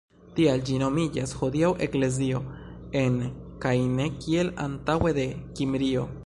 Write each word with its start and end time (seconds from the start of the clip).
Tial 0.37 0.61
ĝi 0.69 0.77
nomiĝas 0.83 1.33
hodiaŭ 1.41 1.69
eklezio 1.87 2.41
"en" 3.03 3.21
kaj 3.67 3.75
ne 4.01 4.09
kiel 4.25 4.51
antaŭe 4.65 5.15
"de" 5.21 5.29
Kimrio. 5.61 6.09